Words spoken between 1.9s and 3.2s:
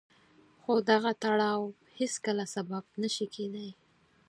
هېڅکله سبب نه